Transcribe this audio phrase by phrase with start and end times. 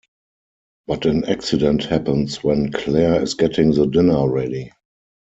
[0.87, 4.71] But an accident happens when Claire is getting the dinner ready.